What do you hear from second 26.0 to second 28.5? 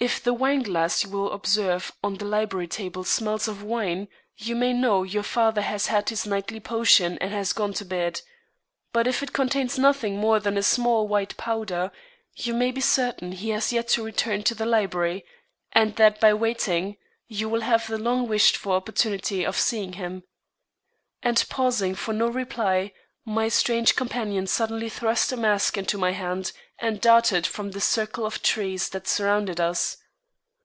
hand and darted from the circle of